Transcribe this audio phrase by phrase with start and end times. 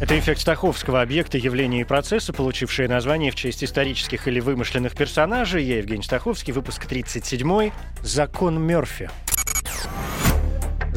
[0.00, 5.62] Это эффект Стаховского объекта, явления и процесса, получившие название в честь исторических или вымышленных персонажей.
[5.62, 9.10] Я Евгений Стаховский, выпуск 37 «Закон Мёрфи».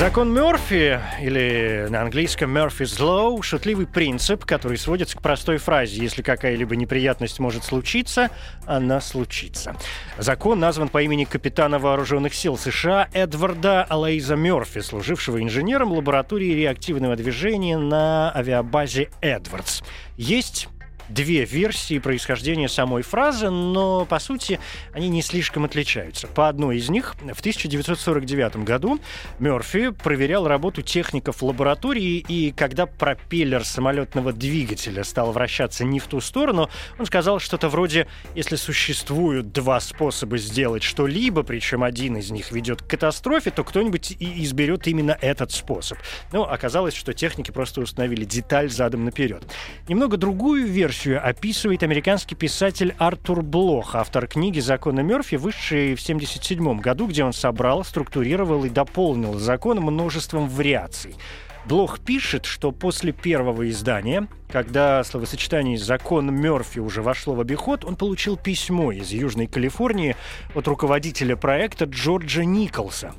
[0.00, 6.22] Закон Мёрфи, или на английском Murphy's Law, шутливый принцип, который сводится к простой фразе «Если
[6.22, 8.30] какая-либо неприятность может случиться,
[8.64, 9.76] она случится».
[10.16, 17.14] Закон назван по имени капитана вооруженных сил США Эдварда Алаиза Мёрфи, служившего инженером лаборатории реактивного
[17.14, 19.82] движения на авиабазе Эдвардс.
[20.16, 20.68] Есть
[21.10, 24.60] две версии происхождения самой фразы, но, по сути,
[24.92, 26.26] они не слишком отличаются.
[26.28, 29.00] По одной из них, в 1949 году
[29.38, 36.20] Мерфи проверял работу техников лаборатории, и когда пропеллер самолетного двигателя стал вращаться не в ту
[36.20, 42.52] сторону, он сказал что-то вроде «Если существуют два способа сделать что-либо, причем один из них
[42.52, 45.98] ведет к катастрофе, то кто-нибудь и изберет именно этот способ».
[46.32, 49.42] Но оказалось, что техники просто установили деталь задом наперед.
[49.88, 56.02] Немного другую версию версию описывает американский писатель Артур Блох, автор книги «Законы Мерфи», вышедшей в
[56.02, 61.14] 1977 году, где он собрал, структурировал и дополнил закон множеством вариаций.
[61.64, 67.96] Блох пишет, что после первого издания, когда словосочетание «закон Мерфи» уже вошло в обиход, он
[67.96, 70.16] получил письмо из Южной Калифорнии
[70.54, 73.14] от руководителя проекта Джорджа Николса,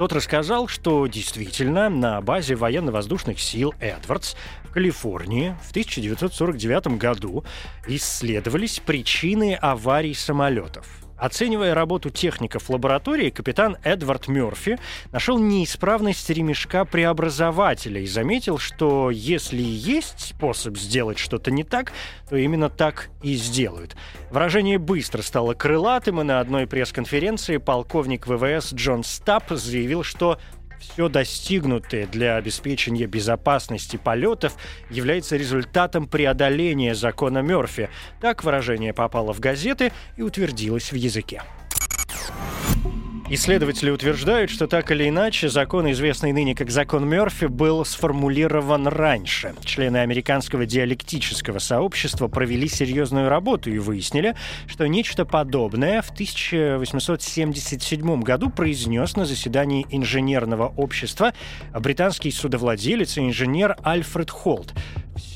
[0.00, 4.34] тот рассказал, что действительно на базе военно-воздушных сил Эдвардс
[4.64, 7.44] в Калифорнии в 1949 году
[7.86, 10.99] исследовались причины аварий самолетов.
[11.20, 14.78] Оценивая работу техников лаборатории, капитан Эдвард Мёрфи
[15.12, 21.92] нашел неисправность ремешка преобразователя и заметил, что если есть способ сделать что-то не так,
[22.30, 23.96] то именно так и сделают.
[24.30, 30.38] Выражение быстро стало крылатым, и на одной пресс-конференции полковник ВВС Джон Стап заявил, что
[30.80, 34.56] все достигнутое для обеспечения безопасности полетов
[34.90, 37.88] является результатом преодоления закона Мерфи.
[38.20, 41.42] Так выражение попало в газеты и утвердилось в языке.
[43.32, 49.54] Исследователи утверждают, что так или иначе закон, известный ныне как закон Мерфи, был сформулирован раньше.
[49.64, 54.34] Члены американского диалектического сообщества провели серьезную работу и выяснили,
[54.66, 61.32] что нечто подобное в 1877 году произнес на заседании инженерного общества
[61.72, 64.74] британский судовладелец и инженер Альфред Холт.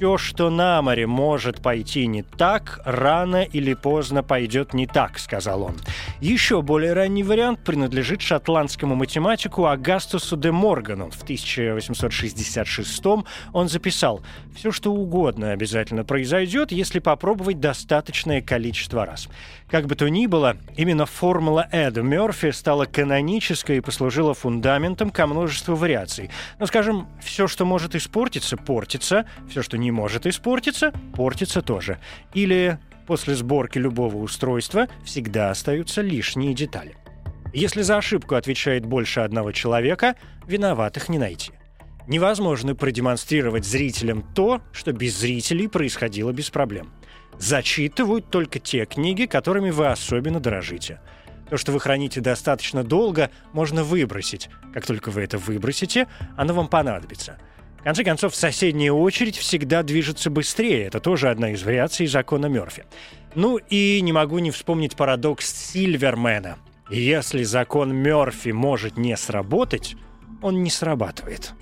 [0.00, 5.62] Все, что на море может пойти не так, рано или поздно пойдет не так, сказал
[5.62, 5.76] он.
[6.22, 11.10] Еще более ранний вариант принадлежит шотландскому математику Агастусу де Моргану.
[11.10, 13.04] В 1866
[13.52, 14.22] он записал
[14.56, 19.28] «Все, что угодно обязательно произойдет, если попробовать достаточное количество раз».
[19.68, 25.26] Как бы то ни было, именно формула Эда Мерфи стала канонической и послужила фундаментом ко
[25.28, 26.30] множеству вариаций.
[26.58, 31.98] Но, скажем, все, что может испортиться, портится, все, что не может испортиться, портится тоже.
[32.34, 36.96] Или после сборки любого устройства всегда остаются лишние детали.
[37.52, 40.14] Если за ошибку отвечает больше одного человека,
[40.46, 41.52] виноватых не найти.
[42.06, 46.92] Невозможно продемонстрировать зрителям то, что без зрителей происходило без проблем
[47.40, 51.00] зачитывают только те книги, которыми вы особенно дорожите.
[51.48, 54.48] То, что вы храните достаточно долго, можно выбросить.
[54.72, 57.38] Как только вы это выбросите, оно вам понадобится.
[57.80, 60.84] В конце концов, соседняя очередь всегда движется быстрее.
[60.84, 62.84] Это тоже одна из вариаций закона Мерфи.
[63.34, 66.58] Ну и не могу не вспомнить парадокс Сильвермена.
[66.90, 69.96] Если закон Мерфи может не сработать,
[70.42, 71.52] он не срабатывает.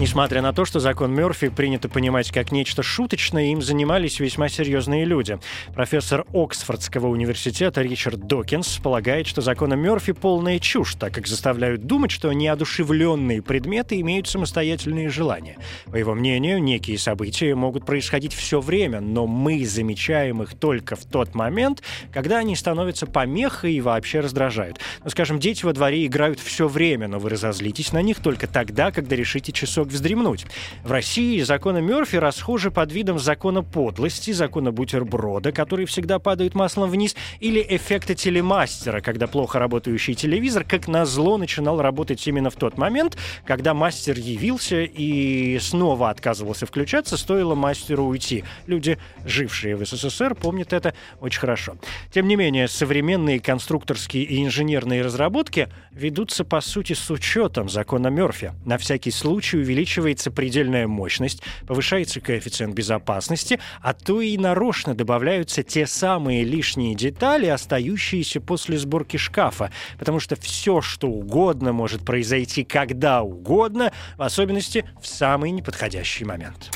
[0.00, 5.04] Несмотря на то, что закон Мерфи принято понимать как нечто шуточное, им занимались весьма серьезные
[5.04, 5.38] люди.
[5.72, 12.10] Профессор Оксфордского университета Ричард Докинс полагает, что законы Мерфи полная чушь, так как заставляют думать,
[12.10, 15.58] что неодушевленные предметы имеют самостоятельные желания.
[15.86, 21.04] По его мнению, некие события могут происходить все время, но мы замечаем их только в
[21.04, 21.82] тот момент,
[22.12, 24.80] когда они становятся помехой и вообще раздражают.
[25.04, 28.90] Ну, скажем, дети во дворе играют все время, но вы разозлитесь на них только тогда,
[28.90, 30.46] когда решите часок чуток вздремнуть.
[30.82, 36.90] В России законы Мерфи расхожи под видом закона подлости, закона бутерброда, который всегда падает маслом
[36.90, 42.78] вниз, или эффекта телемастера, когда плохо работающий телевизор, как назло, начинал работать именно в тот
[42.78, 43.16] момент,
[43.46, 48.44] когда мастер явился и снова отказывался включаться, стоило мастеру уйти.
[48.66, 51.76] Люди, жившие в СССР, помнят это очень хорошо.
[52.12, 58.52] Тем не менее, современные конструкторские и инженерные разработки ведутся, по сути, с учетом закона Мерфи.
[58.64, 65.86] На всякий случай увеличивается предельная мощность, повышается коэффициент безопасности, а то и нарочно добавляются те
[65.86, 73.22] самые лишние детали, остающиеся после сборки шкафа, потому что все, что угодно может произойти когда
[73.22, 76.70] угодно, в особенности в самый неподходящий момент.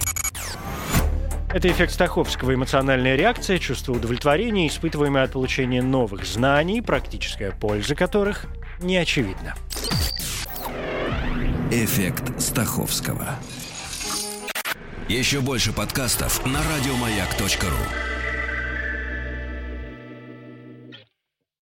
[1.55, 8.47] Это эффект Стаховского, эмоциональная реакция, чувство удовлетворения, испытываемое от получения новых знаний, практическая польза которых
[8.81, 9.55] не очевидна.
[11.71, 13.39] Эффект Стаховского.
[15.07, 18.18] Еще больше подкастов на радиомаяк.ру.